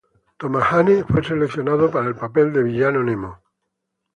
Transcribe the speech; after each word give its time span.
Thomas 0.39 0.63
Jane 0.67 1.03
fue 1.07 1.23
seleccionado 1.23 1.91
para 1.91 2.07
el 2.07 2.15
papel 2.15 2.51
del 2.53 2.63
villano 2.63 3.03
Nemo. 3.03 3.37